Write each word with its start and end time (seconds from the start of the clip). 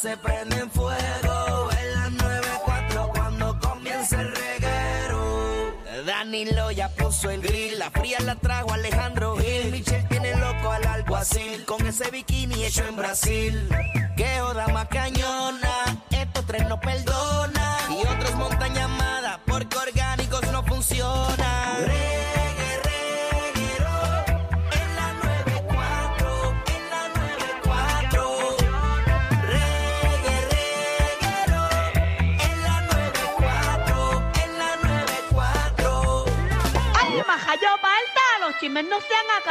se 0.00 0.16
prende 0.16 0.56
en 0.56 0.70
fuego. 0.70 1.68
En 1.78 1.92
las 1.94 2.10
94 2.12 3.10
cuando 3.14 3.58
comienza 3.60 4.20
el 4.20 4.34
reguero. 4.34 5.74
Danilo 6.06 6.70
ya 6.70 6.88
puso 6.88 7.28
el 7.30 7.42
grill, 7.42 7.78
la 7.78 7.90
fría 7.90 8.18
la 8.20 8.34
trajo 8.36 8.72
Alejandro 8.72 9.36
Gil. 9.36 9.72
Michelle 9.72 10.06
tiene 10.08 10.34
loco 10.36 10.70
al 10.70 10.86
alguacil 10.86 11.66
con 11.66 11.86
ese 11.86 12.10
bikini 12.10 12.64
hecho 12.64 12.84
en 12.86 12.96
Brasil. 12.96 13.68
Que 14.16 14.40
joda 14.40 14.68
más 14.68 14.88
cañona, 14.88 16.02
estos 16.10 16.46
tres 16.46 16.66
no 16.66 16.80
perdonan. 16.80 17.92
Y 17.92 18.00
otros 18.06 18.34
montan 18.36 18.74
llamada 18.74 19.40
porque 19.46 19.76
orgánicos 19.76 20.50
no 20.50 20.62
funcionan. 20.64 22.09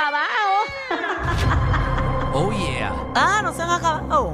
Acabado. 0.09 0.55
Oh 2.33 2.51
yeah. 2.51 2.93
Ah, 3.15 3.41
no 3.43 3.53
se 3.53 3.61
han 3.61 3.69
acabado. 3.71 4.33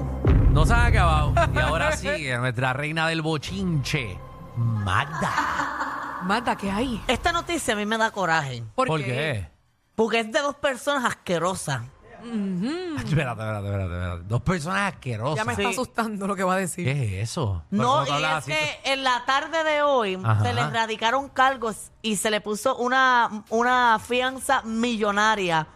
No 0.52 0.66
se 0.66 0.74
han 0.74 0.86
acabado. 0.88 1.34
Y 1.54 1.60
ahora 1.60 1.92
sigue 1.96 2.38
nuestra 2.38 2.74
reina 2.74 3.08
del 3.08 3.22
bochinche, 3.22 4.18
Magda. 4.58 6.20
Magda, 6.24 6.56
¿qué 6.56 6.72
hay? 6.72 7.02
Esta 7.08 7.32
noticia 7.32 7.74
a 7.74 7.78
mí 7.78 7.86
me 7.86 7.98
da 7.98 8.12
coraje. 8.12 8.64
¿Por, 8.76 8.88
¿Por 8.88 9.04
qué? 9.04 9.48
Porque 9.96 10.20
es 10.22 10.32
de 10.32 10.40
dos 10.42 10.56
personas 10.56 11.06
asquerosas. 11.06 11.82
Espérate, 12.26 13.04
espérate, 13.04 13.68
espérate, 13.68 13.94
espérate. 13.94 14.24
Dos 14.24 14.42
personas 14.42 14.94
asquerosas. 14.94 15.36
Ya 15.38 15.46
me 15.46 15.56
Sí. 15.56 15.62
está 15.62 15.72
asustando 15.74 16.26
lo 16.26 16.36
que 16.36 16.44
va 16.44 16.56
a 16.56 16.58
decir. 16.58 16.84
¿Qué 16.86 17.22
es 17.22 17.30
eso? 17.30 17.64
¿Por 17.70 17.80
No, 17.80 18.04
tú 18.04 18.10
y 18.12 18.16
hablas 18.16 18.48
es 18.48 18.56
así? 18.56 18.66
que 18.84 18.94
en 18.94 19.04
la 19.04 19.24
tarde 19.26 19.64
de 19.64 19.84
hoy 19.84 20.20
Ajá. 20.24 20.42
se 20.44 20.54
le 20.54 20.68
radicaron 20.70 21.30
cargos 21.30 21.92
y 22.02 22.16
se 22.16 22.32
le 22.32 22.42
puso 22.42 22.76
una, 22.78 23.44
una 23.50 24.00
fianza 24.00 24.64
millonaria 24.64 25.68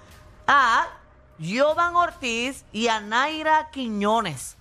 a 0.51 0.87
Jovan 1.39 1.95
Ortiz 1.95 2.65
y 2.73 2.87
a 2.87 2.99
Naira 2.99 3.69
Quiñones. 3.71 4.57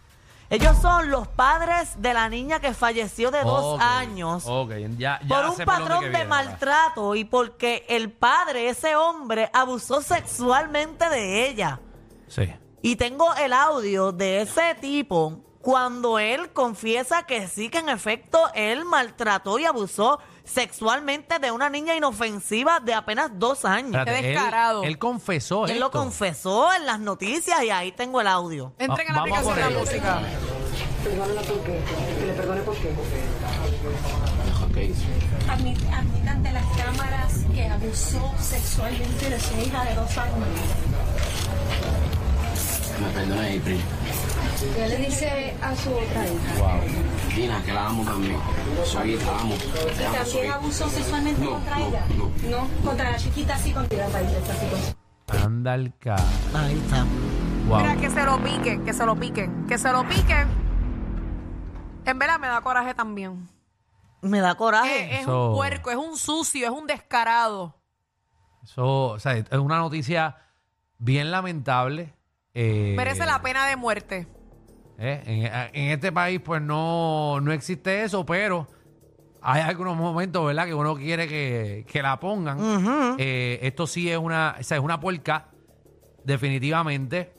Ellos 0.50 0.76
son 0.80 1.10
los 1.10 1.28
padres 1.28 2.00
de 2.00 2.14
la 2.14 2.28
niña 2.28 2.60
que 2.60 2.72
falleció 2.72 3.30
de 3.30 3.42
dos 3.42 3.74
Ok, 3.74 3.80
años 3.82 4.44
Ok, 4.46 4.70
ya, 4.96 5.20
ya 5.22 5.28
por 5.28 5.44
un 5.50 5.56
sé 5.56 5.64
por 5.64 5.74
dónde 5.74 5.84
patrón 5.88 6.00
que 6.00 6.06
de 6.06 6.10
viene 6.10 6.24
ahora. 6.34 6.44
maltrato 6.44 7.14
y 7.14 7.24
porque 7.24 7.84
el 7.88 8.10
padre, 8.12 8.68
ese 8.68 8.96
hombre, 8.96 9.50
abusó 9.52 10.00
sexualmente 10.00 11.08
de 11.10 11.48
ella. 11.48 11.80
Sí. 12.28 12.50
Y 12.80 12.96
tengo 12.96 13.34
el 13.36 13.52
audio 13.52 14.12
de 14.12 14.42
ese 14.42 14.74
tipo 14.80 15.40
cuando 15.62 16.18
él 16.18 16.50
confiesa 16.52 17.24
que 17.24 17.48
sí, 17.48 17.68
que 17.68 17.78
en 17.78 17.88
efecto 17.88 18.40
él 18.54 18.84
maltrató 18.84 19.58
y 19.58 19.64
abusó 19.64 20.20
sexualmente 20.44 21.38
de 21.40 21.50
una 21.50 21.68
niña 21.68 21.94
inofensiva 21.94 22.80
de 22.80 22.94
apenas 22.94 23.30
dos 23.34 23.64
años. 23.64 24.02
Qué 24.04 24.18
él- 24.18 24.24
descarado. 24.34 24.82
Él, 24.84 24.98
confesó 24.98 25.66
Él 25.66 25.78
lo 25.80 25.86
esto. 25.86 25.98
confesó 25.98 26.72
en 26.72 26.86
las 26.86 27.00
noticias 27.00 27.62
y 27.62 27.70
ahí 27.70 27.92
tengo 27.92 28.20
el 28.20 28.28
audio. 28.28 28.72
Entren 28.78 29.08
en 29.08 29.14
Va- 29.14 29.26
la 29.26 29.30
vamos 29.32 29.46
a 29.46 29.50
aplicación 29.50 29.68
de 29.68 29.74
la 29.74 29.80
música. 29.80 30.20
Admit- 35.48 35.78
admite 35.92 36.28
ante 36.28 36.52
las 36.52 36.64
cámaras 36.76 37.32
que 37.54 37.66
abusó 37.66 38.32
sexualmente 38.40 39.30
de 39.30 39.40
su 39.40 39.54
hija 39.60 39.84
de 39.84 39.94
dos 39.94 40.18
años. 40.18 40.36
Me 43.00 43.08
perdona 43.10 43.42
April. 43.42 43.80
¿Qué 44.74 44.88
le 44.88 44.96
dice 44.96 45.54
a 45.62 45.74
su 45.76 45.90
otra 45.90 46.26
hija? 46.26 46.54
Wow. 46.58 46.80
Dina, 47.36 47.62
que 47.64 47.72
la 47.72 47.86
amo 47.86 48.04
también. 48.04 48.36
Soy, 48.84 49.16
la 49.16 49.38
amo. 49.38 49.54
Te 49.96 50.04
amo. 50.06 50.16
¿También 50.16 50.50
abusó 50.52 50.88
sexualmente 50.88 51.44
No, 51.44 51.50
contra 51.52 51.78
no, 51.78 51.86
ella? 51.88 52.04
no. 52.50 52.68
contra 52.84 53.10
la 53.12 53.16
chiquita 53.18 53.56
sí, 53.58 53.72
contra 53.72 54.08
la 54.08 54.20
esta 54.20 54.54
situación. 54.54 54.96
Anda 55.44 55.74
el 55.74 55.92
ca... 55.98 56.16
Ahí 56.54 56.76
está. 56.84 57.04
Wow. 57.68 57.78
Mira, 57.80 57.96
que 57.96 58.10
se 58.10 58.24
lo 58.24 58.42
piquen, 58.42 58.84
que 58.84 58.92
se 58.92 59.06
lo 59.06 59.14
piquen, 59.16 59.66
que 59.66 59.78
se 59.78 59.92
lo 59.92 60.08
piquen. 60.08 60.48
En 62.04 62.18
verdad 62.18 62.38
me 62.40 62.48
da 62.48 62.60
coraje 62.62 62.94
también. 62.94 63.48
Me 64.22 64.40
da 64.40 64.54
coraje. 64.56 65.20
Es 65.20 65.26
un 65.26 65.54
puerco, 65.54 65.90
es 65.90 65.96
un 65.96 66.16
sucio, 66.16 66.66
es 66.66 66.72
un 66.72 66.86
descarado. 66.86 67.76
Eso, 68.64 69.10
o 69.10 69.18
sea, 69.20 69.34
es 69.36 69.46
una 69.52 69.78
noticia 69.78 70.36
bien 70.98 71.30
lamentable. 71.30 72.14
eh, 72.54 72.94
Merece 72.96 73.24
la 73.26 73.40
pena 73.42 73.66
de 73.66 73.76
muerte. 73.76 74.26
Eh, 74.98 75.22
en, 75.72 75.80
en 75.84 75.90
este 75.92 76.12
país, 76.12 76.40
pues 76.44 76.60
no, 76.60 77.40
no 77.40 77.52
existe 77.52 78.02
eso, 78.02 78.26
pero 78.26 78.66
hay 79.40 79.62
algunos 79.62 79.96
momentos, 79.96 80.44
¿verdad?, 80.44 80.66
que 80.66 80.74
uno 80.74 80.96
quiere 80.96 81.28
que, 81.28 81.86
que 81.88 82.02
la 82.02 82.18
pongan. 82.18 82.58
Eh, 83.18 83.60
esto 83.62 83.86
sí 83.86 84.10
es 84.10 84.18
una, 84.18 84.56
o 84.58 84.62
sea, 84.62 84.78
es 84.78 84.82
una 84.82 84.98
puerca, 85.00 85.48
definitivamente. 86.24 87.32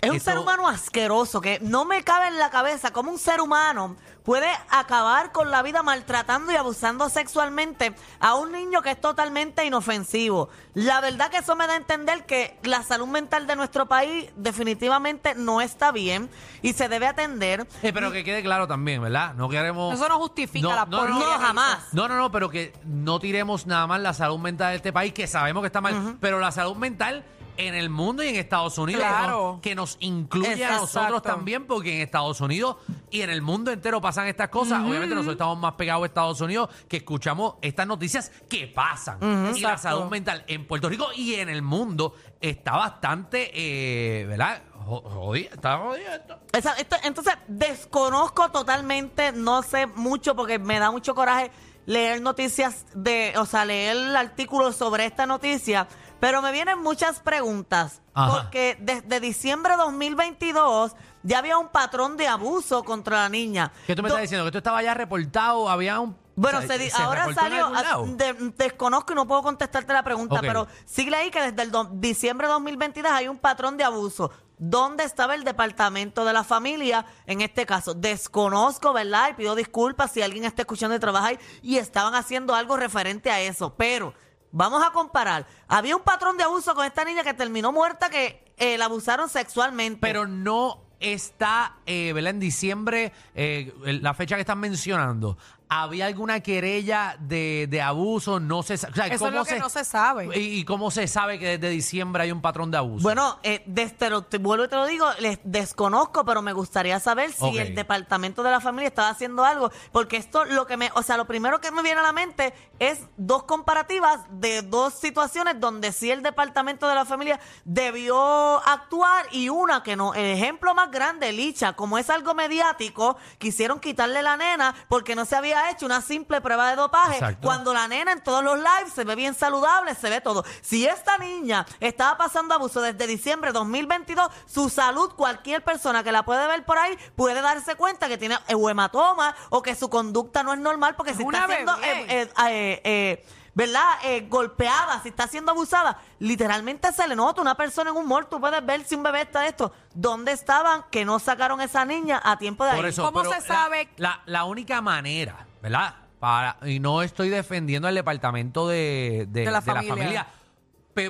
Es 0.00 0.10
un 0.10 0.16
Esto- 0.16 0.30
ser 0.32 0.38
humano 0.38 0.68
asqueroso 0.68 1.40
que 1.40 1.58
no 1.60 1.84
me 1.84 2.02
cabe 2.04 2.28
en 2.28 2.38
la 2.38 2.50
cabeza 2.50 2.92
cómo 2.92 3.10
un 3.10 3.18
ser 3.18 3.40
humano 3.40 3.96
puede 4.22 4.48
acabar 4.70 5.32
con 5.32 5.50
la 5.50 5.62
vida 5.62 5.82
maltratando 5.82 6.50
y 6.50 6.56
abusando 6.56 7.10
sexualmente 7.10 7.94
a 8.20 8.34
un 8.34 8.52
niño 8.52 8.80
que 8.80 8.90
es 8.92 9.00
totalmente 9.00 9.64
inofensivo. 9.66 10.48
La 10.72 11.00
verdad 11.02 11.30
que 11.30 11.38
eso 11.38 11.54
me 11.56 11.66
da 11.66 11.74
a 11.74 11.76
entender 11.76 12.24
que 12.24 12.58
la 12.62 12.82
salud 12.82 13.06
mental 13.06 13.46
de 13.46 13.54
nuestro 13.56 13.86
país 13.86 14.30
definitivamente 14.36 15.34
no 15.34 15.60
está 15.60 15.92
bien 15.92 16.30
y 16.62 16.72
se 16.72 16.88
debe 16.88 17.06
atender. 17.06 17.66
Eh, 17.82 17.92
pero 17.92 18.10
que 18.12 18.24
quede 18.24 18.42
claro 18.42 18.66
también, 18.66 19.02
¿verdad? 19.02 19.34
No 19.34 19.48
queremos... 19.50 19.94
Eso 19.94 20.08
no 20.08 20.18
justifica 20.18 20.68
No, 20.68 20.74
la 20.74 20.86
no, 20.86 20.90
no, 20.90 20.98
porquería 20.98 21.26
no, 21.26 21.38
que 21.38 21.44
jamás. 21.46 21.78
No, 21.92 22.08
no, 22.08 22.16
no, 22.16 22.30
pero 22.32 22.48
que 22.48 22.72
no 22.84 23.20
tiremos 23.20 23.66
nada 23.66 23.86
más 23.86 24.00
la 24.00 24.14
salud 24.14 24.38
mental 24.38 24.70
de 24.70 24.76
este 24.76 24.92
país, 24.92 25.12
que 25.12 25.26
sabemos 25.26 25.62
que 25.62 25.66
está 25.66 25.82
mal, 25.82 26.16
pero 26.20 26.40
la 26.40 26.50
salud 26.50 26.76
mental 26.76 27.24
en 27.56 27.74
el 27.74 27.90
mundo 27.90 28.22
y 28.22 28.28
en 28.28 28.36
Estados 28.36 28.76
Unidos, 28.78 29.02
que 29.02 29.08
Claro. 29.08 29.52
nos- 29.52 29.60
que 29.60 29.74
nos 29.74 29.96
incluye 30.00 30.48
a 30.50 30.52
Exacto. 30.54 30.80
nosotros 30.82 31.22
también, 31.22 31.66
porque 31.66 31.94
en 31.96 32.02
Estados 32.02 32.40
Unidos 32.40 32.76
y 33.10 33.20
en 33.22 33.30
el 33.30 33.42
mundo 33.42 33.70
entero 33.70 34.00
pasan 34.00 34.26
estas 34.26 34.48
cosas. 34.48 34.80
Obviamente 34.82 35.14
nosotros 35.14 35.34
estamos 35.34 35.58
más 35.58 35.74
pegados 35.74 36.02
a 36.02 36.06
Estados 36.06 36.40
Unidos, 36.40 36.68
que 36.88 36.98
escuchamos 36.98 37.54
estas 37.62 37.86
noticias 37.86 38.30
que 38.48 38.66
pasan. 38.66 39.18
y 39.54 39.60
la 39.60 39.72
Exacto. 39.74 39.78
salud 39.98 40.10
mental 40.10 40.44
en 40.46 40.66
Puerto 40.66 40.88
Rico 40.88 41.06
y 41.14 41.34
en 41.34 41.48
el 41.48 41.62
mundo 41.62 42.14
está 42.40 42.72
bastante, 42.72 43.50
eh, 43.54 44.26
¿verdad? 44.26 44.62
Jo- 44.86 45.00
Jodida, 45.02 45.50
está 45.54 45.78
jodida 45.78 46.16
esto. 46.16 46.38
Esa- 46.52 46.74
esto- 46.74 46.96
entonces, 47.04 47.34
desconozco 47.48 48.50
totalmente, 48.50 49.32
no 49.32 49.62
sé 49.62 49.86
mucho 49.86 50.34
porque 50.36 50.58
me 50.58 50.78
da 50.78 50.90
mucho 50.90 51.14
coraje 51.14 51.50
leer 51.86 52.20
noticias 52.20 52.86
de, 52.94 53.34
o 53.38 53.46
sea, 53.46 53.64
leer 53.64 53.96
el 53.96 54.16
artículo 54.16 54.72
sobre 54.72 55.04
esta 55.06 55.26
noticia, 55.26 55.86
pero 56.20 56.40
me 56.42 56.52
vienen 56.52 56.80
muchas 56.82 57.20
preguntas. 57.20 58.00
Ajá. 58.14 58.42
Porque 58.42 58.76
desde 58.80 59.20
diciembre 59.20 59.72
de 59.72 59.78
2022 59.78 60.92
ya 61.22 61.38
había 61.38 61.58
un 61.58 61.68
patrón 61.68 62.16
de 62.16 62.28
abuso 62.28 62.84
contra 62.84 63.22
la 63.22 63.28
niña. 63.28 63.72
¿Qué 63.86 63.94
tú 63.94 64.02
me 64.02 64.08
Do- 64.08 64.14
estás 64.14 64.22
diciendo? 64.22 64.44
¿Que 64.44 64.48
esto 64.48 64.58
estaba 64.58 64.82
ya 64.82 64.94
reportado? 64.94 65.68
¿Había 65.68 66.00
un...? 66.00 66.16
bueno, 66.36 66.58
o 66.58 66.62
sea, 66.62 66.76
se 66.76 66.78
di- 66.84 66.90
ahora 66.94 67.26
reportó 67.26 67.40
en 67.46 67.50
salió, 67.52 67.66
algún 67.66 67.82
lado? 67.82 68.06
de- 68.16 68.52
desconozco 68.56 69.12
y 69.12 69.16
no 69.16 69.26
puedo 69.26 69.42
contestarte 69.42 69.92
la 69.92 70.02
pregunta, 70.02 70.36
Ok. 70.36 70.40
pero 70.42 70.66
sigue 70.84 71.14
ahí 71.14 71.30
que 71.30 71.40
desde 71.40 71.62
el 71.62 71.70
do- 71.70 71.88
diciembre 71.92 72.46
de 72.48 72.52
2022 72.54 73.12
hay 73.12 73.28
un 73.28 73.38
patrón 73.38 73.76
de 73.76 73.84
abuso. 73.84 74.30
¿Dónde 74.56 75.02
estaba 75.04 75.34
el 75.34 75.42
departamento 75.44 76.24
de 76.24 76.32
la 76.32 76.44
familia 76.44 77.04
en 77.26 77.40
este 77.40 77.66
caso? 77.66 77.92
Desconozco, 77.94 78.92
¿verdad? 78.92 79.30
Y 79.30 79.34
pido 79.34 79.54
disculpas 79.54 80.12
si 80.12 80.22
alguien 80.22 80.44
está 80.44 80.62
escuchando 80.62 80.94
y 80.96 81.00
trabaja 81.00 81.28
ahí 81.28 81.38
y 81.62 81.76
estaban 81.78 82.14
haciendo 82.14 82.54
algo 82.54 82.76
referente 82.76 83.30
a 83.30 83.40
eso, 83.40 83.74
pero 83.76 84.14
vamos 84.54 84.82
a 84.86 84.90
comparar. 84.92 85.46
Había 85.68 85.96
un 85.96 86.02
patrón 86.02 86.38
de 86.38 86.44
abuso 86.44 86.74
con 86.74 86.86
esta 86.86 87.04
niña 87.04 87.22
que 87.22 87.34
terminó 87.34 87.72
muerta 87.72 88.08
que 88.08 88.52
eh, 88.56 88.78
la 88.78 88.86
abusaron 88.86 89.28
sexualmente. 89.28 89.98
Pero 90.00 90.26
no 90.26 90.80
está, 91.00 91.76
eh, 91.84 92.12
¿verdad? 92.14 92.30
En 92.30 92.40
diciembre, 92.40 93.12
eh, 93.34 93.74
la 93.84 94.14
fecha 94.14 94.36
que 94.36 94.40
están 94.40 94.60
mencionando, 94.60 95.36
¿había 95.68 96.06
alguna 96.06 96.40
querella 96.40 97.16
de, 97.18 97.66
de 97.68 97.82
abuso? 97.82 98.38
No 98.40 98.62
se 98.62 98.76
sa- 98.76 98.88
o 98.90 98.94
sea, 98.94 99.06
Eso 99.06 99.14
es 99.14 99.20
¿cómo 99.20 99.30
lo 99.32 99.44
que 99.44 99.58
no 99.58 99.68
se 99.68 99.84
sabe. 99.84 100.28
¿Y, 100.38 100.58
y 100.60 100.64
cómo 100.64 100.90
se 100.90 101.08
sabe 101.08 101.38
que 101.38 101.58
desde 101.58 101.68
diciembre 101.70 102.22
hay 102.24 102.32
un 102.32 102.40
patrón 102.42 102.70
de 102.70 102.76
abuso? 102.78 103.02
Bueno, 103.02 103.38
eh, 103.42 103.62
desde 103.66 104.10
lo, 104.10 104.22
te 104.22 104.38
vuelvo 104.38 104.64
y 104.64 104.68
te 104.68 104.76
lo 104.76 104.86
digo, 104.86 105.06
les 105.20 105.38
desconozco, 105.42 106.24
pero 106.24 106.42
me 106.42 106.52
gustaría 106.52 107.00
saber 107.00 107.32
si 107.32 107.44
Ok. 107.44 107.56
el 107.56 107.74
departamento 107.74 108.42
de 108.42 108.50
la 108.50 108.60
familia 108.60 108.88
estaba 108.88 109.08
haciendo 109.08 109.44
algo, 109.44 109.70
porque 109.92 110.16
esto 110.16 110.44
lo 110.44 110.66
que 110.66 110.76
me, 110.76 110.90
o 110.94 111.02
sea, 111.02 111.16
lo 111.16 111.26
primero 111.26 111.60
que 111.60 111.70
me 111.70 111.82
viene 111.82 112.00
a 112.00 112.02
la 112.04 112.12
mente 112.12 112.54
es 112.78 113.00
dos 113.16 113.44
comparativas 113.44 114.20
de 114.30 114.62
dos 114.62 114.94
situaciones 114.94 115.58
donde 115.60 115.92
sí 115.92 116.10
el 116.10 116.22
departamento 116.22 116.88
de 116.88 116.94
la 116.94 117.04
familia 117.04 117.40
debió 117.64 118.58
actuar 118.66 119.26
y 119.32 119.48
una 119.48 119.82
que 119.82 119.96
no. 119.96 120.14
El 120.14 120.26
ejemplo 120.26 120.74
más 120.74 120.90
grande, 120.90 121.32
Licha, 121.32 121.74
como 121.74 121.98
es 121.98 122.08
algo 122.10 122.34
mediático, 122.34 123.16
quisieron 123.38 123.80
quitarle 123.80 124.22
la 124.22 124.36
nena 124.36 124.74
porque 124.88 125.14
no 125.14 125.24
se 125.24 125.36
había 125.36 125.53
había 125.54 125.70
hecho 125.70 125.86
una 125.86 126.00
simple 126.00 126.40
prueba 126.40 126.70
de 126.70 126.76
dopaje. 126.76 127.14
Exacto. 127.14 127.46
Cuando 127.46 127.72
la 127.72 127.88
nena 127.88 128.12
en 128.12 128.22
todos 128.22 128.42
los 128.42 128.56
lives 128.56 128.92
se 128.94 129.04
ve 129.04 129.14
bien 129.14 129.34
saludable, 129.34 129.94
se 129.94 130.10
ve 130.10 130.20
todo. 130.20 130.44
Si 130.60 130.86
esta 130.86 131.18
niña 131.18 131.66
estaba 131.80 132.16
pasando 132.16 132.54
abuso 132.54 132.80
desde 132.80 133.06
diciembre 133.06 133.50
de 133.50 133.58
2022, 133.58 134.30
su 134.46 134.68
salud, 134.68 135.10
cualquier 135.14 135.62
persona 135.62 136.02
que 136.02 136.12
la 136.12 136.24
puede 136.24 136.46
ver 136.46 136.64
por 136.64 136.78
ahí 136.78 136.96
puede 137.16 137.40
darse 137.40 137.74
cuenta 137.76 138.08
que 138.08 138.18
tiene 138.18 138.38
hematoma 138.48 139.34
o 139.50 139.62
que 139.62 139.74
su 139.74 139.88
conducta 139.88 140.42
no 140.42 140.52
es 140.52 140.58
normal 140.58 140.94
porque 140.96 141.12
una 141.12 141.46
está 141.46 141.78
eh, 141.82 142.06
eh, 142.08 142.30
eh, 142.48 142.80
eh, 142.84 143.26
¿verdad? 143.54 143.84
Eh, 144.04 144.26
golpeada, 144.28 145.00
si 145.02 145.08
está 145.10 145.26
siendo 145.28 145.52
abusada, 145.52 145.98
literalmente 146.18 146.92
se 146.92 147.06
le 147.06 147.14
nota 147.16 147.40
una 147.40 147.56
persona 147.56 147.90
en 147.90 147.96
un 147.96 148.06
mall, 148.08 148.26
tú 148.28 148.40
puedes 148.40 148.64
ver 148.66 148.84
si 148.84 148.94
un 148.94 149.02
bebé 149.02 149.22
está 149.22 149.46
esto. 149.46 149.72
¿Dónde 149.94 150.32
estaban 150.32 150.84
que 150.90 151.04
no 151.04 151.18
sacaron 151.18 151.60
esa 151.60 151.84
niña 151.84 152.20
a 152.24 152.36
tiempo 152.38 152.64
de 152.64 152.74
Por 152.74 152.84
ahí? 152.84 152.90
eso, 152.90 153.02
¿Cómo 153.04 153.22
se 153.24 153.30
la- 153.30 153.40
sabe? 153.40 153.88
La, 153.96 154.20
la 154.26 154.44
única 154.44 154.80
manera, 154.80 155.46
¿verdad? 155.62 155.94
Para, 156.18 156.56
y 156.66 156.80
no 156.80 157.02
estoy 157.02 157.28
defendiendo 157.28 157.86
al 157.86 157.94
departamento 157.94 158.66
de, 158.66 159.26
de- 159.28 159.44
De 159.44 159.50
la 159.50 159.60
de 159.60 159.66
la 159.66 159.82
familia. 159.82 159.94
familia, 159.94 160.26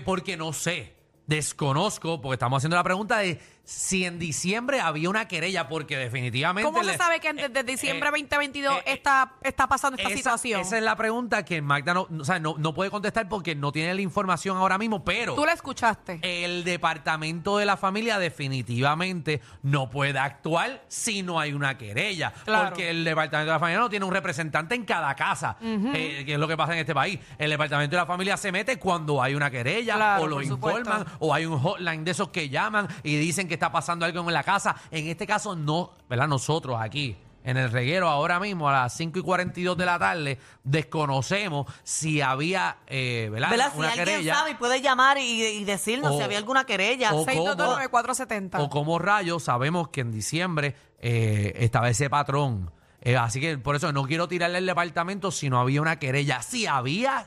porque 0.05 0.37
no 0.37 0.52
sé, 0.52 0.94
desconozco, 1.26 2.21
porque 2.21 2.35
estamos 2.35 2.59
haciendo 2.59 2.76
la 2.76 2.85
pregunta 2.85 3.19
de 3.19 3.41
si 3.67 4.05
en 4.05 4.19
diciembre 4.19 4.81
había 4.81 5.09
una 5.09 5.26
querella, 5.26 5.69
porque 5.69 5.97
definitivamente... 5.97 6.71
¿Cómo 6.71 6.85
se 6.85 6.93
le- 6.93 6.99
sabe 6.99 7.19
que 7.19 7.29
antes 7.29 7.50
de 7.50 7.61
eh, 7.61 7.65
diciembre 7.65 8.11
eh, 8.11 8.12
2022 8.12 8.75
eh, 8.76 8.82
eh, 8.85 8.93
está, 8.93 9.32
está 9.43 9.67
pasando 9.67 9.97
esta 9.97 10.11
esa, 10.11 10.17
situación? 10.19 10.61
esa 10.61 10.76
es 10.76 10.82
la 10.82 10.94
pregunta 10.97 11.47
que 11.47 11.62
Magda 11.62 11.94
no, 11.94 12.06
o 12.21 12.25
sea, 12.26 12.38
no, 12.38 12.56
no 12.59 12.75
puede 12.75 12.91
contestar 12.91 13.26
porque 13.26 13.55
no 13.55 13.73
tiene 13.73 13.94
la 13.94 14.03
información 14.03 14.59
ahora 14.59 14.76
mismo, 14.76 15.03
pero... 15.03 15.35
¿Tú 15.35 15.47
la 15.47 15.55
escuchaste? 15.55 16.19
El 16.23 16.62
departamento 16.65 17.56
de 17.56 17.65
la 17.65 17.79
familia 17.79 18.19
definitivamente 18.19 19.41
no 19.62 19.88
puede 19.88 20.19
actuar 20.19 20.85
si 20.88 21.23
no 21.23 21.41
hay 21.41 21.55
una 21.55 21.79
querella. 21.79 22.35
Claro. 22.44 22.69
Porque 22.69 22.91
el 22.91 23.03
departamento 23.03 23.47
de 23.50 23.55
la 23.55 23.61
familia 23.61 23.81
no 23.81 23.88
tiene 23.88 24.05
un 24.05 24.12
representante 24.12 24.75
en 24.75 24.85
cada 24.85 25.15
casa, 25.15 25.56
eh, 25.62 26.23
que 26.26 26.35
es 26.35 26.38
lo 26.38 26.47
que 26.47 26.56
pasa 26.59 26.75
en 26.75 26.81
este 26.81 26.94
país. 26.94 27.19
El 27.38 27.49
departamento 27.50 27.97
de 27.97 28.03
la 28.03 28.06
familia 28.06 28.37
se 28.37 28.53
mete 28.53 28.79
cuando 28.79 29.23
hay 29.23 29.35
una 29.35 29.50
querella 29.50 29.94
Claro, 29.94 30.25
o 30.25 30.26
lo 30.26 30.37
por 30.37 30.44
supuesto. 30.47 30.81
informan 30.81 31.06
o 31.19 31.32
hay 31.34 31.46
un 31.46 31.58
hotline 31.58 32.05
de 32.05 32.11
esos 32.12 32.28
que 32.28 32.49
llaman 32.49 32.88
y 33.02 33.16
dicen 33.16 33.49
que 33.49 33.55
está 33.55 33.70
pasando 33.72 34.05
algo 34.06 34.20
en 34.20 34.32
la 34.34 34.43
casa. 34.43 34.76
En 34.90 35.06
este 35.08 35.26
caso 35.26 35.55
no, 35.56 35.90
¿verdad? 36.08 36.28
Nosotros 36.28 36.76
aquí. 36.81 37.16
En 37.46 37.58
el 37.58 37.70
reguero 37.70 38.08
ahora 38.08 38.40
mismo 38.40 38.70
a 38.70 38.72
las 38.72 38.96
5 38.96 39.19
y 39.19 39.22
42 39.22 39.76
de 39.76 39.84
la 39.84 39.99
tarde 39.99 40.38
desconocemos 40.62 41.66
si 41.82 42.20
había 42.20 42.78
eh, 42.87 43.28
¿verdad? 43.31 43.50
¿Verdad? 43.50 43.72
Si 43.72 43.78
una 43.78 43.88
alguien 43.88 44.05
querella 44.06 44.34
sabe 44.34 44.50
y 44.52 44.55
puede 44.55 44.81
llamar 44.81 45.19
y, 45.19 45.43
y 45.43 45.64
decirnos 45.64 46.12
O- 46.12 46.16
si 46.16 46.22
había 46.22 46.38
alguna 46.38 46.64
querella. 46.64 47.12
o- 47.12 47.26
6229470. 47.26 48.61
o 48.61 48.70
como 48.70 48.99
rayos 48.99 49.43
sabemos 49.44 49.88
que 49.88 50.00
en 50.00 50.12
diciembre 50.12 50.75
eh, 51.00 51.52
estaba 51.56 51.88
ese 51.90 52.08
patrón. 52.08 52.70
Eh, 53.02 53.16
así 53.16 53.40
que 53.40 53.58
por 53.58 53.76
eso 53.76 53.93
no 53.93 54.05
quiero 54.05 54.28
tirarle 54.28 54.58
el 54.58 54.66
departamento 54.66 55.31
si 55.31 55.50
no 55.50 55.61
había 55.61 55.82
una 55.82 55.99
querella. 55.99 56.40
Si 56.40 56.66
había, 56.66 57.26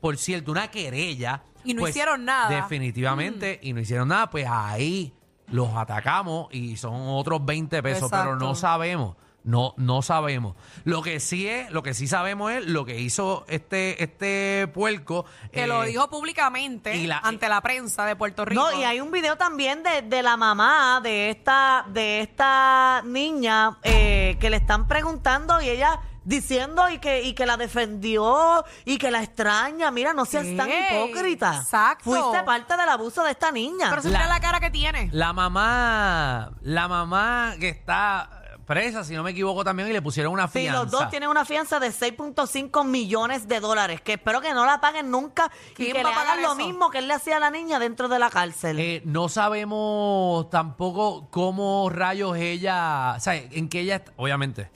por 0.00 0.16
cierto, 0.16 0.50
una 0.52 0.70
querella. 0.70 1.42
Y 1.64 1.74
no 1.74 1.80
pues, 1.80 1.90
hicieron 1.90 2.24
nada. 2.24 2.48
Mm. 2.48 2.62
Definitivamente, 2.62 3.60
y 3.62 3.72
no 3.72 3.80
hicieron 3.80 4.08
nada, 4.08 4.30
pues 4.30 4.46
ahí 4.48 5.12
los 5.48 5.74
atacamos 5.76 6.48
y 6.52 6.76
son 6.76 6.94
otros 7.08 7.44
20 7.44 7.82
pesos, 7.82 8.10
pero 8.10 8.36
no 8.36 8.54
sabemos. 8.54 9.16
No, 9.44 9.72
no 9.78 10.02
sabemos. 10.02 10.56
Lo 10.84 11.00
que 11.00 11.20
sí 11.20 11.48
es, 11.48 11.70
lo 11.70 11.82
que 11.82 11.94
sí 11.94 12.06
sabemos 12.06 12.52
es 12.52 12.66
lo 12.66 12.84
que 12.84 13.00
hizo 13.00 13.46
este, 13.48 14.02
este 14.02 14.68
puerco. 14.74 15.24
que 15.52 15.62
eh, 15.62 15.66
lo 15.66 15.82
dijo 15.84 16.10
públicamente 16.10 16.94
y 16.96 17.06
la- 17.06 17.18
ante 17.18 17.48
la 17.48 17.62
prensa 17.62 18.04
de 18.04 18.14
Puerto 18.14 18.44
Rico. 18.44 18.60
No, 18.60 18.78
y 18.78 18.84
hay 18.84 19.00
un 19.00 19.10
video 19.10 19.36
también 19.38 19.82
de, 19.82 20.02
de 20.02 20.22
la 20.22 20.36
mamá 20.36 21.00
de 21.02 21.30
esta, 21.30 21.86
de 21.88 22.20
esta 22.20 23.02
niña 23.06 23.78
eh, 23.84 24.36
que 24.38 24.50
le 24.50 24.58
están 24.58 24.86
preguntando 24.86 25.62
y 25.62 25.70
ella 25.70 25.98
diciendo 26.28 26.88
y 26.90 26.98
que, 26.98 27.22
y 27.22 27.32
que 27.32 27.46
la 27.46 27.56
defendió 27.56 28.64
y 28.84 28.98
que 28.98 29.10
la 29.10 29.22
extraña. 29.22 29.90
Mira, 29.90 30.12
no 30.12 30.24
seas 30.26 30.46
tan 30.56 30.68
Ey, 30.70 30.84
hipócrita. 31.04 31.56
exacto. 31.56 32.04
Fuiste 32.04 32.42
parte 32.44 32.76
del 32.76 32.88
abuso 32.88 33.24
de 33.24 33.30
esta 33.30 33.50
niña. 33.50 33.86
Pero 33.88 34.02
se 34.02 34.10
La- 34.10 34.18
mira 34.18 34.28
la 34.28 34.40
cara 34.40 34.60
que 34.60 34.70
tiene. 34.70 35.08
La 35.12 35.32
mamá, 35.32 36.52
la 36.62 36.86
mamá 36.86 37.54
que 37.58 37.70
está 37.70 38.30
presa, 38.66 39.02
si 39.02 39.14
no 39.14 39.22
me 39.22 39.30
equivoco 39.30 39.64
también, 39.64 39.88
y 39.88 39.94
le 39.94 40.02
pusieron 40.02 40.30
una 40.30 40.46
Sí, 40.46 40.60
fianza. 40.60 40.82
los 40.82 40.90
dos 40.90 41.08
tienen 41.08 41.30
una 41.30 41.46
fianza 41.46 41.80
de 41.80 41.90
6.5 41.90 42.84
millones 42.84 43.48
de 43.48 43.60
dólares, 43.60 44.02
que 44.02 44.12
espero 44.14 44.42
que 44.42 44.52
no 44.52 44.66
la 44.66 44.78
paguen 44.78 45.10
nunca 45.10 45.50
y 45.70 45.74
¿Quién 45.74 45.92
que 45.96 46.02
va 46.02 46.10
le 46.10 46.14
a 46.14 46.18
pagar 46.18 46.32
hagan 46.38 46.42
lo 46.42 46.48
eso? 46.52 46.56
mismo 46.66 46.90
que 46.90 46.98
él 46.98 47.08
le 47.08 47.14
hacía 47.14 47.38
a 47.38 47.40
la 47.40 47.48
niña 47.50 47.78
dentro 47.78 48.08
de 48.08 48.18
la 48.18 48.28
cárcel. 48.28 48.78
Eh, 48.78 49.00
no 49.06 49.30
sabemos 49.30 50.50
tampoco 50.50 51.28
cómo 51.30 51.88
rayos 51.88 52.36
ella, 52.36 53.14
o 53.16 53.20
sea, 53.20 53.36
en 53.36 53.70
que 53.70 53.80
ella, 53.80 53.96
está- 53.96 54.12
obviamente, 54.16 54.68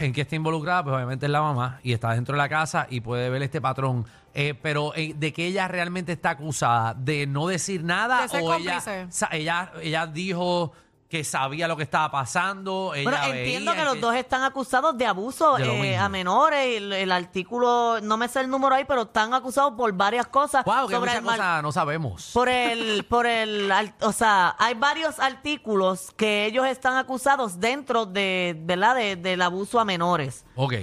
en 0.00 0.12
qué 0.12 0.22
está 0.22 0.36
involucrada, 0.36 0.82
pues 0.84 0.94
obviamente 0.96 1.26
es 1.26 1.32
la 1.32 1.42
mamá 1.42 1.80
y 1.82 1.92
está 1.92 2.12
dentro 2.12 2.34
de 2.34 2.38
la 2.38 2.48
casa 2.48 2.86
y 2.90 3.00
puede 3.00 3.28
ver 3.30 3.42
este 3.42 3.60
patrón. 3.60 4.06
Eh, 4.34 4.54
pero 4.60 4.94
eh, 4.94 5.14
de 5.16 5.32
que 5.32 5.46
ella 5.46 5.66
realmente 5.66 6.12
está 6.12 6.30
acusada 6.30 6.92
de 6.94 7.26
no 7.26 7.46
decir 7.46 7.82
nada 7.82 8.22
De 8.22 8.28
ser 8.28 8.42
o 8.42 8.54
ella, 8.54 8.74
cómplice. 8.74 9.06
sa- 9.10 9.28
ella, 9.32 9.72
ella 9.82 10.06
dijo 10.06 10.72
que 11.08 11.22
sabía 11.22 11.68
lo 11.68 11.76
que 11.76 11.84
estaba 11.84 12.10
pasando. 12.10 12.92
Ella 12.94 13.10
Bueno, 13.10 13.24
entiendo 13.26 13.70
veía 13.70 13.84
que 13.84 13.88
los 13.90 14.00
dos 14.00 14.14
están 14.16 14.42
acusados 14.42 14.98
de 14.98 15.06
abuso 15.06 15.54
De 15.54 15.92
eh, 15.92 15.96
a 15.96 16.08
menores. 16.08 16.76
El, 16.78 16.92
el 16.92 17.12
artículo, 17.12 18.00
no 18.02 18.16
me 18.16 18.26
sé 18.26 18.40
el 18.40 18.50
número 18.50 18.74
ahí, 18.74 18.84
pero 18.84 19.02
están 19.02 19.32
acusados 19.32 19.74
por 19.76 19.92
varias 19.92 20.26
cosas. 20.26 20.64
Wow, 20.64 20.88
que 20.88 20.94
sobre 20.96 21.10
muchas 21.12 21.22
mal- 21.22 21.36
cosas 21.38 21.62
no 21.62 21.70
sabemos. 21.72 22.30
Por 22.34 22.48
el, 22.48 23.04
por 23.04 23.26
el, 23.26 23.70
al- 23.70 23.94
o 24.00 24.12
sea, 24.12 24.56
hay 24.58 24.74
varios 24.74 25.20
artículos 25.20 26.12
que 26.16 26.46
ellos 26.46 26.66
están 26.66 26.96
acusados 26.96 27.60
dentro 27.60 28.04
de, 28.06 28.56
¿verdad? 28.58 28.96
De- 28.96 29.14
del 29.16 29.42
abuso 29.42 29.78
a 29.78 29.84
menores. 29.84 30.44
Ok. 30.56 30.74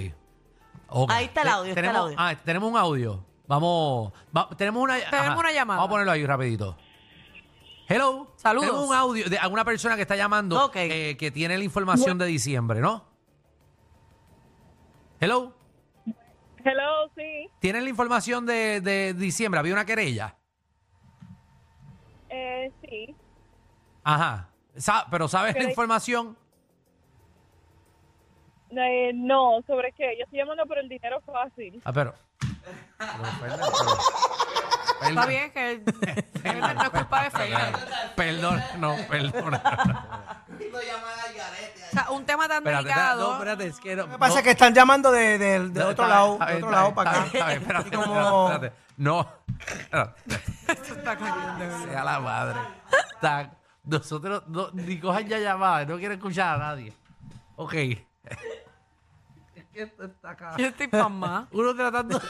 Ok. 0.88 1.10
Ahí 1.10 1.24
está 1.26 1.40
el 1.42 1.46
Te- 1.48 1.52
audio, 1.52 1.68
está 1.70 1.80
el 1.80 1.86
tenemos, 1.86 2.02
audio. 2.06 2.16
ah, 2.18 2.34
tenemos 2.44 2.70
un 2.70 2.76
audio. 2.78 3.24
Vamos. 3.46 4.12
va- 4.34 4.48
tenemos 4.56 4.82
una, 4.82 4.96
Tenemos 5.10 5.38
una 5.38 5.52
llamada. 5.52 5.76
Vamos 5.78 5.88
a 5.88 5.90
ponerlo 5.90 6.12
ahí 6.12 6.24
rapidito. 6.24 6.78
Hello. 7.88 8.32
Saludos. 8.36 8.66
Tenemos 8.68 8.88
un 8.88 8.94
audio 8.94 9.28
de 9.28 9.38
alguna 9.38 9.64
persona 9.64 9.96
que 9.96 10.02
está 10.02 10.16
llamando 10.16 10.64
Ok. 10.66 10.76
eh, 10.76 11.16
que 11.18 11.30
tiene 11.30 11.58
la 11.58 11.64
información 11.64 12.16
de 12.18 12.26
diciembre, 12.26 12.80
¿no? 12.80 13.04
Hello. 15.20 15.52
Hello, 16.64 17.10
sí. 17.16 17.48
¿Tienen 17.60 17.84
la 17.84 17.90
información 17.90 18.46
de, 18.46 18.80
de 18.80 19.12
diciembre? 19.14 19.58
¿Había 19.60 19.74
una 19.74 19.84
querella? 19.84 20.36
Eh, 22.30 22.72
sí. 22.82 23.14
Ajá. 24.02 24.48
Sa- 24.76 25.06
pero 25.10 25.28
¿sabes 25.28 25.54
la 25.54 25.64
información? 25.64 26.36
Eh, 28.70 29.12
no, 29.14 29.60
¿sobre 29.66 29.92
qué? 29.92 30.16
Yo 30.18 30.24
estoy 30.24 30.38
llamando 30.38 30.64
por 30.66 30.78
el 30.78 30.88
dinero 30.88 31.20
fácil. 31.20 31.80
Ah, 31.84 31.92
pero. 31.92 32.14
pero, 32.98 33.24
Fernan, 33.40 33.60
pero- 33.60 34.33
Está 35.08 35.26
bien 35.26 35.52
que 35.52 35.82
no 36.44 36.82
es 36.82 36.90
culpa 36.90 37.22
de 37.24 37.30
Fernan. 37.30 37.72
Perdón, 38.16 38.62
no, 38.78 38.96
perdón. 39.08 39.54
O 39.54 39.60
sea, 41.92 42.10
un 42.10 42.24
tema 42.24 42.48
tan 42.48 42.58
Espérate, 42.58 42.88
espérate, 42.88 42.88
delicado. 42.88 43.28
no, 43.28 43.32
espérate, 43.34 43.66
es 43.66 43.80
que 43.80 43.96
no- 43.96 44.06
Lo 44.06 44.12
que 44.12 44.18
pasa 44.18 44.32
no- 44.32 44.38
es 44.38 44.44
que 44.44 44.50
están 44.50 44.74
llamando 44.74 45.12
de, 45.12 45.38
de- 45.38 45.68
de 45.68 45.80
No, 45.80 45.88
otro 45.88 46.06
lado, 46.08 46.38
de 46.38 46.54
otro 46.56 46.70
lado 46.70 46.94
para 46.94 47.10
acá. 47.10 47.26
está 47.26 47.46
bien, 47.48 47.60
espérate, 47.62 47.88
Y 47.88 47.92
como- 47.92 48.50
espérate, 48.50 48.66
espérate. 48.66 48.84
No. 48.96 49.28
Espérate. 49.58 50.20
Está 50.68 51.16
cañón, 51.16 51.58
de 51.58 51.66
verdad. 51.66 51.84
Sea 51.88 52.04
la 52.04 52.20
madre. 52.20 52.58
Está- 53.14 53.50
nosotros 53.84 54.42
no, 54.48 54.70
ni 54.72 54.98
cojan 54.98 55.26
ya 55.28 55.38
llamadas, 55.38 55.86
no 55.88 55.98
quiero 55.98 56.14
escuchar 56.14 56.56
a 56.56 56.58
nadie. 56.58 56.92
Ok. 57.56 57.74
Esto 59.74 60.04
está 60.04 60.30
acá. 60.30 60.54
Yo 60.56 60.66
estoy 60.68 60.88
pasmada. 60.88 61.46
Uno 61.52 61.74
tratando 61.74 62.20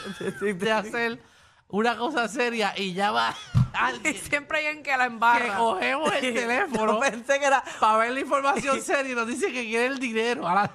de 0.41 0.71
hacer 0.71 1.21
una 1.69 1.97
cosa 1.97 2.27
seria 2.27 2.73
y 2.77 2.93
llama 2.93 3.29
a 3.73 3.91
Y 3.91 3.93
alguien 3.95 4.15
siempre 4.15 4.59
hay 4.59 4.65
en 4.77 4.83
que 4.83 4.91
la 4.91 4.99
que 5.07 5.13
embarra. 5.13 5.57
cogemos 5.57 6.11
el 6.13 6.33
teléfono 6.33 6.93
Yo 6.93 6.99
pensé 6.99 7.39
que 7.39 7.45
era. 7.45 7.63
para 7.79 7.97
ver 7.97 8.11
la 8.11 8.19
información 8.19 8.81
seria 8.83 9.11
y 9.11 9.15
nos 9.15 9.27
dice 9.27 9.47
que 9.51 9.63
quiere 9.65 9.87
el 9.87 9.99
dinero. 9.99 10.47
A 10.47 10.55
la- 10.55 10.71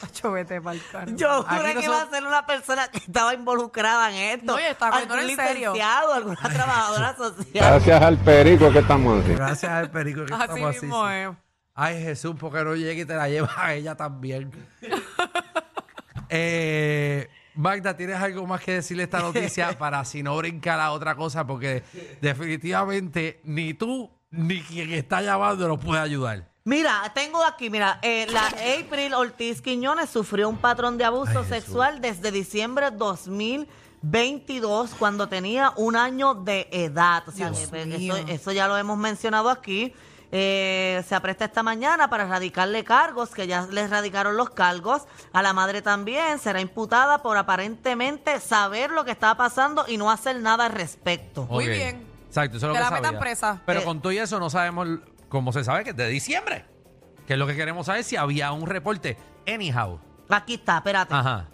Tacho, 0.00 0.32
vete 0.32 0.60
pa'l 0.60 0.82
carajo. 0.90 1.16
Yo 1.16 1.46
Aquí 1.46 1.56
juré 1.56 1.74
no 1.74 1.80
que 1.80 1.86
iba 1.86 2.00
son- 2.00 2.08
a 2.08 2.10
ser 2.10 2.24
una 2.26 2.46
persona 2.46 2.88
que 2.88 2.98
estaba 2.98 3.32
involucrada 3.32 4.10
en 4.10 4.16
esto. 4.40 4.44
No, 4.46 4.54
algún 4.56 4.74
cogiendo 4.90 5.14
en 5.18 5.36
serio. 5.36 5.70
licenciado, 5.72 6.12
alguna 6.14 6.36
trabajadora 6.36 7.16
social. 7.16 7.46
Gracias 7.54 8.02
al 8.02 8.18
perico 8.18 8.72
que 8.72 8.80
estamos 8.80 9.22
así. 9.24 9.34
Gracias 9.34 9.70
al 9.72 9.90
perico 9.90 10.26
que 10.26 10.34
Así 10.34 10.42
estamos 10.42 10.70
así. 10.76 10.80
mismo 10.86 11.08
sí. 11.08 11.14
es. 11.14 11.28
Ay, 11.74 12.02
Jesús, 12.02 12.34
porque 12.38 12.64
no 12.64 12.74
llegue 12.74 13.02
y 13.02 13.04
te 13.06 13.14
la 13.14 13.28
llevas 13.28 13.52
a 13.56 13.72
ella 13.72 13.94
también. 13.96 14.50
eh, 16.28 17.28
Magda, 17.60 17.94
¿tienes 17.94 18.16
algo 18.16 18.46
más 18.46 18.62
que 18.62 18.72
decirle 18.72 19.02
esta 19.02 19.20
noticia 19.20 19.72
para 19.78 20.04
si 20.04 20.22
no 20.22 20.36
brincar 20.36 20.80
a 20.80 20.92
otra 20.92 21.14
cosa? 21.14 21.46
Porque 21.46 21.82
definitivamente 22.20 23.40
ni 23.44 23.74
tú 23.74 24.10
ni 24.30 24.62
quien 24.62 24.92
está 24.92 25.20
llamando 25.20 25.68
nos 25.68 25.78
puede 25.78 26.00
ayudar. 26.00 26.48
Mira, 26.64 27.10
tengo 27.14 27.44
aquí, 27.44 27.68
mira, 27.68 27.98
eh, 28.02 28.26
la 28.30 28.46
April 28.46 29.14
Ortiz 29.14 29.60
Quiñones 29.60 30.08
sufrió 30.08 30.48
un 30.48 30.58
patrón 30.58 30.98
de 30.98 31.04
abuso 31.04 31.40
Ay, 31.40 31.48
sexual 31.48 32.00
desde 32.00 32.30
diciembre 32.30 32.90
2022, 32.90 34.90
cuando 34.98 35.28
tenía 35.28 35.72
un 35.76 35.96
año 35.96 36.34
de 36.34 36.68
edad. 36.70 37.28
O 37.28 37.32
sea, 37.32 37.50
pues, 37.50 37.92
eso 38.28 38.52
ya 38.52 38.68
lo 38.68 38.76
hemos 38.76 38.98
mencionado 38.98 39.50
aquí. 39.50 39.92
Eh, 40.32 41.02
se 41.08 41.14
apresta 41.14 41.44
esta 41.44 41.62
mañana 41.62 42.08
para 42.08 42.26
radicarle 42.26 42.84
cargos, 42.84 43.30
que 43.30 43.46
ya 43.46 43.66
les 43.70 43.90
radicaron 43.90 44.36
los 44.36 44.50
cargos. 44.50 45.02
A 45.32 45.42
la 45.42 45.52
madre 45.52 45.82
también 45.82 46.38
será 46.38 46.60
imputada 46.60 47.22
por 47.22 47.36
aparentemente 47.36 48.38
saber 48.40 48.90
lo 48.90 49.04
que 49.04 49.10
estaba 49.10 49.36
pasando 49.36 49.84
y 49.88 49.96
no 49.96 50.10
hacer 50.10 50.40
nada 50.40 50.66
al 50.66 50.72
respecto. 50.72 51.46
Muy 51.46 51.64
Ok. 51.64 51.70
bien. 51.70 52.06
Exacto, 52.28 52.58
eso 52.58 52.66
es 52.66 52.68
lo 52.68 52.74
Que 52.74 52.78
que 52.78 52.84
la 52.84 52.90
metan 52.90 53.04
sabía. 53.06 53.20
presa. 53.20 53.62
Pero 53.66 53.80
Eh, 53.80 53.84
con 53.84 54.00
todo 54.00 54.12
y 54.12 54.18
eso 54.18 54.38
no 54.38 54.50
sabemos 54.50 54.88
cómo 55.28 55.52
se 55.52 55.64
sabe 55.64 55.82
que 55.84 55.90
es 55.90 55.96
de 55.96 56.06
diciembre. 56.08 56.64
Que 57.26 57.32
es 57.34 57.38
lo 57.38 57.46
que 57.46 57.56
queremos 57.56 57.86
saber 57.86 58.04
si 58.04 58.16
había 58.16 58.52
un 58.52 58.66
reporte. 58.66 59.16
Anyhow. 59.48 59.98
Aquí 60.28 60.54
está, 60.54 60.76
espérate. 60.76 61.12
Ajá. 61.14 61.48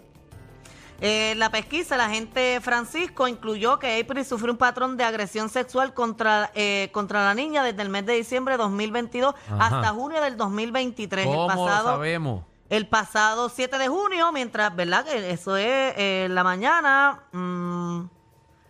Eh, 0.99 1.35
la 1.37 1.51
pesquisa, 1.51 1.95
el 1.95 2.01
agente 2.01 2.59
Francisco 2.61 3.27
incluyó 3.27 3.77
que 3.77 3.99
April 4.01 4.25
sufrió 4.25 4.51
un 4.51 4.57
patrón 4.57 4.97
de 4.97 5.03
agresión 5.03 5.49
sexual 5.49 5.93
contra, 5.93 6.51
eh, 6.55 6.89
contra 6.91 7.23
la 7.23 7.33
niña 7.35 7.63
desde 7.63 7.81
el 7.83 7.89
mes 7.89 8.05
de 8.05 8.13
diciembre 8.13 8.55
de 8.55 8.57
2022 8.59 9.35
Ajá. 9.51 9.65
hasta 9.77 9.89
junio 9.89 10.21
del 10.21 10.37
2023. 10.37 11.25
¿Cómo 11.25 11.43
el 11.51 11.57
lo 11.57 11.65
pasado, 11.65 11.89
sabemos? 11.89 12.43
El 12.69 12.87
pasado 12.87 13.47
7 13.49 13.77
de 13.77 13.87
junio, 13.87 14.31
mientras, 14.31 14.75
¿verdad? 14.75 15.05
Que 15.05 15.31
eso 15.31 15.55
es 15.55 15.93
eh, 15.97 16.27
la 16.29 16.43
mañana. 16.43 17.23
mm, 17.31 18.01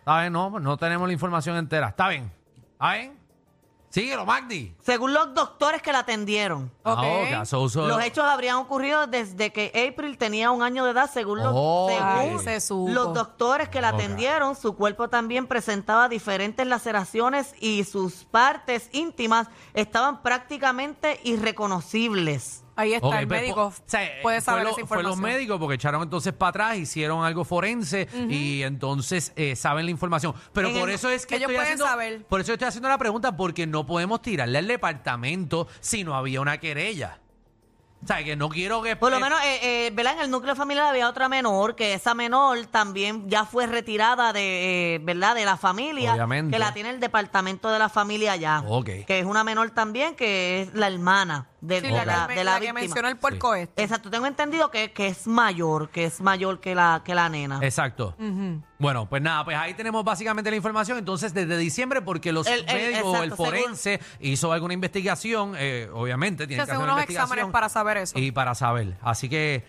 Está 0.00 0.20
bien, 0.20 0.32
no, 0.32 0.50
no 0.60 0.76
tenemos 0.76 1.06
la 1.08 1.12
información 1.12 1.56
entera. 1.56 1.88
Está 1.88 2.08
bien. 2.08 2.32
¿Está 2.72 2.92
bien? 2.94 3.17
Síguelo, 4.00 4.24
Magdi. 4.26 4.74
según 4.80 5.12
los 5.12 5.34
doctores 5.34 5.82
que 5.82 5.92
la 5.92 6.00
atendieron. 6.00 6.70
Ok. 6.82 6.98
Ah, 6.98 7.40
ok, 7.40 7.44
so- 7.46 7.68
so- 7.68 7.86
Los 7.88 8.02
hechos 8.02 8.24
habrían 8.24 8.56
ocurrido 8.56 9.06
desde 9.06 9.52
que 9.52 9.72
April 9.90 10.16
tenía 10.18 10.50
un 10.50 10.62
año 10.62 10.84
de 10.84 10.92
edad, 10.92 11.10
según 11.12 11.38
los, 11.38 11.52
Oh, 11.54 11.88
según 11.88 12.04
Ay, 12.06 12.38
se 12.44 12.60
supo. 12.60 12.90
los 12.92 13.14
doctores 13.14 13.68
que 13.68 13.80
la 13.80 13.90
Ok. 13.90 13.94
atendieron. 13.96 14.54
Su 14.56 14.74
cuerpo 14.76 15.08
también 15.08 15.46
presentaba 15.46 16.08
diferentes 16.08 16.66
laceraciones 16.66 17.54
y 17.60 17.84
sus 17.84 18.24
partes 18.24 18.88
íntimas 18.92 19.48
estaban 19.74 20.22
prácticamente 20.22 21.20
irreconocibles. 21.24 22.62
Ahí 22.78 22.94
está, 22.94 23.08
Ok, 23.08 23.14
el 23.16 23.26
pues, 23.26 23.40
médico 23.40 23.56
po- 23.56 23.76
o 23.76 23.82
sea, 23.86 24.08
puede 24.22 24.40
saber 24.40 24.62
fue, 24.62 24.64
lo- 24.64 24.68
esa 24.70 24.74
fue 24.76 24.82
información. 24.98 25.10
los 25.10 25.18
médicos 25.18 25.58
porque 25.58 25.74
echaron 25.74 26.02
entonces 26.02 26.32
para 26.32 26.50
atrás, 26.50 26.76
hicieron 26.78 27.24
algo 27.24 27.44
forense 27.44 28.06
y 28.30 28.62
entonces 28.62 29.32
eh, 29.34 29.56
saben 29.56 29.84
la 29.84 29.90
información. 29.90 30.32
Pero 30.52 30.68
En 30.68 30.78
por 30.78 30.88
el- 30.88 30.94
eso 30.94 31.10
es 31.10 31.26
que 31.26 31.34
ellos 31.34 31.50
estoy 31.50 31.56
pueden 31.56 31.72
haciendo, 31.72 31.84
saber. 31.86 32.24
por 32.26 32.40
eso 32.40 32.52
estoy 32.52 32.68
haciendo 32.68 32.88
la 32.88 32.96
pregunta 32.98 33.36
porque 33.36 33.66
no 33.66 33.84
podemos 33.84 34.22
tirarle 34.22 34.58
al 34.58 34.68
departamento 34.68 35.66
si 35.80 36.04
no 36.04 36.14
había 36.14 36.40
una 36.40 36.58
querella. 36.58 37.18
O 38.00 38.06
sea, 38.06 38.22
que 38.22 38.36
no 38.36 38.48
quiero 38.48 38.80
que 38.80 38.94
Por 38.94 39.10
lo 39.10 39.16
eh, 39.16 39.20
menos, 39.20 39.40
eh, 39.44 39.86
eh, 39.86 39.90
¿verdad? 39.92 40.12
En 40.14 40.20
el 40.20 40.30
núcleo 40.30 40.54
familiar 40.54 40.86
había 40.86 41.08
otra 41.08 41.28
menor, 41.28 41.74
que 41.74 41.94
esa 41.94 42.14
menor 42.14 42.66
también 42.66 43.28
ya 43.28 43.44
fue 43.44 43.66
retirada 43.66 44.32
de, 44.32 44.94
eh, 44.94 44.98
¿verdad? 45.02 45.34
De 45.34 45.44
la 45.44 45.56
familia. 45.56 46.12
Obviamente. 46.12 46.52
Que 46.52 46.60
la 46.60 46.72
tiene 46.72 46.90
el 46.90 47.00
departamento 47.00 47.68
de 47.70 47.80
la 47.80 47.88
familia 47.88 48.36
ya. 48.36 48.62
Ok. 48.68 48.88
Que 49.04 49.18
es 49.18 49.24
una 49.26 49.42
menor 49.42 49.70
también, 49.70 50.14
que 50.14 50.62
es 50.62 50.74
la 50.74 50.86
hermana 50.86 51.48
de, 51.60 51.80
Sí, 51.80 51.86
de 51.86 51.92
la, 51.92 52.04
la, 52.04 52.26
que- 52.28 52.34
de 52.34 52.44
la 52.44 52.52
la 52.52 52.56
que 52.58 52.66
víctima. 52.66 52.80
mencionó 52.80 53.08
el 53.08 53.16
puerco 53.16 53.54
este. 53.54 53.82
Exacto, 53.82 54.10
tengo 54.10 54.26
entendido 54.26 54.70
que, 54.70 54.92
que 54.92 55.08
es 55.08 55.26
mayor, 55.26 55.88
que 55.90 56.04
es 56.04 56.20
mayor 56.20 56.60
que 56.60 56.74
la, 56.74 57.02
que 57.04 57.14
la 57.14 57.28
nena. 57.28 57.58
Exacto. 57.62 58.14
Bueno, 58.78 59.08
pues 59.08 59.20
nada, 59.22 59.44
pues 59.44 59.56
ahí 59.56 59.74
tenemos 59.74 60.04
básicamente 60.04 60.50
la 60.50 60.56
información. 60.56 60.98
Entonces, 60.98 61.34
desde 61.34 61.56
diciembre, 61.58 62.00
porque 62.02 62.30
los 62.32 62.46
El- 62.46 62.60
el- 62.60 62.66
médicos, 62.66 63.14
exacto, 63.14 63.22
el 63.24 63.32
forense, 63.32 64.00
hizo 64.20 64.52
alguna 64.52 64.74
investigación, 64.74 65.54
eh, 65.58 65.88
obviamente, 65.92 66.46
tiene 66.46 66.58
que 66.64 66.70
hacer 66.70 66.76
una 66.76 66.84
unos 66.84 66.96
investigación. 66.98 67.24
exámenes 67.38 67.52
para 67.52 67.68
saber 67.68 67.96
eso. 67.98 68.18
Y 68.18 68.30
para 68.30 68.54
saber. 68.54 68.96
Así 69.02 69.28
que, 69.28 69.64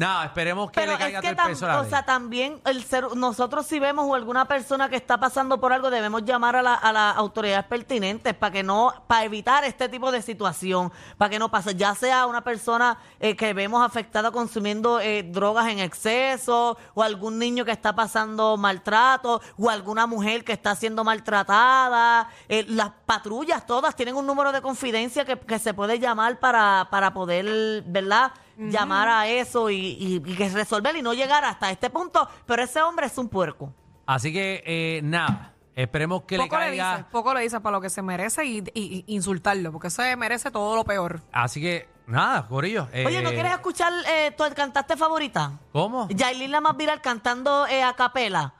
nada, 0.00 0.24
esperemos 0.24 0.70
que 0.70 0.80
Pero 0.80 0.92
le 0.92 0.98
caiga 0.98 1.18
es 1.18 1.22
que 1.24 1.28
todo 1.28 1.30
el 1.30 1.36
tam- 1.38 1.50
peso 1.52 1.64
a 1.64 1.68
la 1.68 1.78
o 1.78 1.82
ley. 1.82 1.90
sea, 1.90 2.04
también 2.04 2.60
el 2.64 2.82
ser, 2.84 3.14
nosotros 3.16 3.66
si 3.66 3.78
vemos 3.78 4.06
o 4.08 4.14
alguna 4.14 4.46
persona 4.46 4.88
que 4.88 4.96
está 4.96 5.18
pasando 5.20 5.60
por 5.60 5.72
algo, 5.72 5.90
debemos 5.90 6.24
llamar 6.24 6.56
a, 6.56 6.62
la- 6.62 6.74
a 6.74 6.92
las 6.92 7.16
autoridades 7.16 7.66
pertinentes 7.66 8.34
para 8.34 8.50
que 8.52 8.62
no, 8.62 8.92
para 9.06 9.24
evitar 9.24 9.64
este 9.64 9.88
tipo 9.88 10.10
de 10.10 10.22
situación, 10.22 10.92
para 11.18 11.28
que 11.30 11.38
no 11.38 11.50
pase, 11.50 11.74
ya 11.74 11.94
sea 11.94 12.26
una 12.26 12.40
persona 12.42 12.98
eh, 13.20 13.36
que 13.36 13.52
vemos 13.52 13.84
afectada 13.86 14.30
consumiendo 14.30 14.98
eh, 15.00 15.22
drogas 15.22 15.68
en 15.68 15.78
exceso, 15.78 16.76
o 16.94 17.02
algún 17.02 17.38
niño 17.38 17.64
que 17.64 17.72
está 17.72 17.94
pasando 17.94 18.56
maltrato, 18.56 19.40
o 19.58 19.70
alguna 19.70 20.06
mujer 20.06 20.44
que 20.44 20.52
está 20.52 20.74
siendo 20.74 21.04
maltratada. 21.04 22.28
Eh, 22.48 22.64
las 22.68 22.90
patrullas 23.06 23.66
todas 23.66 23.94
tienen 23.94 24.16
un 24.16 24.26
número 24.26 24.52
de 24.52 24.62
confidencia 24.62 25.24
que, 25.24 25.38
que 25.38 25.58
se 25.58 25.74
puede 25.74 25.98
llamar 25.98 26.38
para, 26.40 26.88
para 26.90 27.12
poder, 27.12 27.82
¿verdad? 27.86 28.32
Llamar 28.68 29.08
a 29.08 29.26
eso 29.28 29.70
y, 29.70 29.76
y- 29.76 30.22
y 30.24 30.36
que 30.36 30.48
resolver 30.50 30.94
y 30.96 31.02
no 31.02 31.14
llegar 31.14 31.44
hasta 31.44 31.70
este 31.70 31.88
punto. 31.90 32.28
Pero 32.46 32.62
ese 32.62 32.82
hombre 32.82 33.06
es 33.06 33.16
un 33.16 33.28
puerco. 33.28 33.72
Así 34.06 34.32
que, 34.32 34.62
eh, 34.66 35.00
nada, 35.02 35.54
esperemos 35.74 36.22
que 36.24 36.36
le 36.36 36.44
poco 36.44 36.58
le 36.58 36.66
caiga. 36.66 36.96
dice, 36.96 37.04
poco 37.10 37.32
le 37.34 37.40
dice 37.42 37.60
para 37.60 37.76
lo 37.76 37.80
que 37.80 37.88
se 37.90 38.02
merece 38.02 38.44
y, 38.44 38.58
y- 38.74 39.04
y 39.06 39.14
insultarlo, 39.14 39.72
porque 39.72 39.88
se 39.90 40.14
merece 40.16 40.50
todo 40.50 40.74
lo 40.76 40.84
peor. 40.84 41.20
Así 41.32 41.60
que, 41.60 41.88
nada, 42.06 42.46
Corillo. 42.48 42.88
Oye, 42.92 43.22
¿no 43.22 43.30
eh, 43.30 43.34
quieres 43.34 43.52
escuchar 43.52 43.92
eh, 44.08 44.32
tu 44.36 44.44
cantante 44.54 44.96
favorita? 44.96 45.52
¿Cómo? 45.72 46.08
Yailin 46.10 46.50
la 46.50 46.60
más 46.60 46.76
viral 46.76 47.00
cantando 47.00 47.66
eh, 47.68 47.82
a 47.82 47.94
capela. 47.94 48.52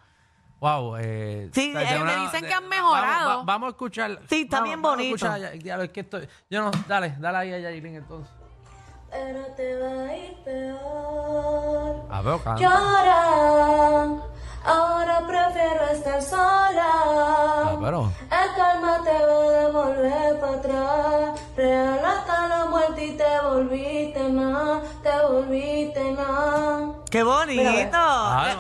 Wow. 0.61 0.97
Eh, 0.99 1.51
Sí, 1.55 1.73
de 1.73 1.83
eh, 1.83 1.99
me 2.05 2.17
dicen 2.17 2.45
que 2.45 2.53
han 2.53 2.69
mejorado. 2.69 3.29
Vamos, 3.29 3.41
va- 3.41 3.45
vamos 3.53 3.67
a 3.67 3.71
escuchar. 3.71 4.21
Sí, 4.29 4.43
está 4.43 4.59
vamos- 4.59 4.69
bien 4.69 4.83
vamos 4.83 4.95
a 4.95 5.03
bonito. 5.03 5.27
Ya- 5.39 5.51
diablo, 5.53 5.85
es 5.85 5.91
que 5.91 6.01
estoy. 6.01 6.29
Yo 6.51 6.63
no, 6.63 6.71
dale, 6.87 7.17
dale 7.19 7.39
ahí 7.39 7.53
a 7.55 7.59
Yailin 7.61 7.97
entonces. 7.97 8.31
Pero 9.11 9.45
te 9.57 9.77
va 9.77 10.09
a 10.09 10.17
ir 10.17 10.37
peor. 10.45 12.07
A 12.11 12.23
ver. 12.23 12.41
Llora, 12.59 13.23
ahora 14.65 15.21
prefiero 15.27 15.89
estar 15.91 16.23
sola. 16.23 16.91
Ah, 17.65 17.79
pero. 17.83 18.13
El 18.31 18.55
calma 18.57 19.01
te 19.03 19.11
va 19.11 19.39
a 19.43 19.51
devolver 19.51 20.41
para 20.41 20.55
atrás. 20.55 21.41
Real 21.57 22.05
hasta 22.05 22.49
la 22.49 22.65
muerte 22.67 23.05
y 23.07 23.17
te 23.17 23.41
volviste 23.43 24.29
nada, 24.29 24.81
te 25.03 25.27
volviste 25.27 26.13
nada. 26.13 26.95
¡Qué 27.11 27.23
bonito! 27.23 27.99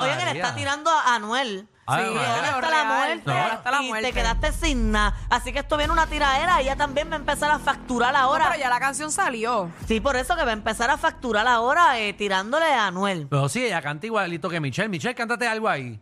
Que 0.00 0.24
le 0.24 0.30
está 0.32 0.54
tirando 0.54 0.90
a 0.90 1.14
Anuel. 1.14 1.68
Ay, 1.90 2.06
Sí, 2.10 2.16
hasta 2.18 2.60
Real, 2.60 2.70
la 2.70 2.84
muerte. 2.84 3.22
no, 3.26 3.34
hasta 3.36 3.70
la 3.70 3.82
y 3.82 3.88
muerte. 3.88 4.08
te 4.08 4.12
quedaste 4.14 4.52
sin 4.52 4.92
nada. 4.92 5.14
Así 5.28 5.52
que 5.52 5.58
esto 5.60 5.76
viene 5.76 5.92
una 5.92 6.06
tiradera. 6.06 6.60
Ella 6.60 6.76
también 6.76 7.10
va 7.10 7.14
a 7.14 7.18
empezar 7.18 7.50
a 7.50 7.58
facturar 7.58 8.14
ahora. 8.16 8.44
No, 8.44 8.50
pero 8.52 8.62
ya 8.62 8.68
la 8.70 8.80
canción 8.80 9.10
salió. 9.12 9.70
Sí, 9.88 10.00
por 10.00 10.16
eso 10.16 10.36
que 10.36 10.44
va 10.44 10.50
a 10.50 10.54
empezar 10.54 10.90
a 10.90 10.96
facturar 10.98 11.46
ahora 11.48 11.98
eh, 11.98 12.12
tirándole 12.12 12.66
a 12.66 12.86
Anuel. 12.88 13.26
Pero 13.28 13.48
sí, 13.48 13.64
ella 13.64 13.82
canta 13.82 14.06
igualito 14.06 14.48
que 14.48 14.60
Michelle. 14.60 14.88
Michelle, 14.88 15.14
cántate 15.14 15.46
algo 15.48 15.68
ahí. 15.68 16.00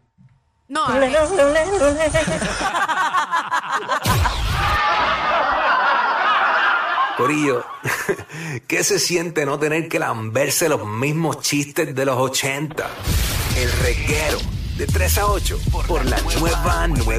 No, 0.68 0.84
Corillo, 7.16 7.64
¿qué 8.68 8.84
se 8.84 8.98
siente 9.00 9.44
no 9.44 9.58
tener 9.58 9.88
que 9.88 9.98
lamberse 9.98 10.68
los 10.68 10.86
mismos 10.86 11.40
chistes 11.40 11.92
de 11.94 12.04
los 12.04 12.16
80? 12.16 12.86
El 13.56 13.72
reguero 13.72 14.38
de 14.78 14.86
3 14.86 15.18
a 15.18 15.26
8 15.26 15.58
por 15.88 16.04
la 16.04 16.20
nueva 16.20 16.86
9. 16.86 17.16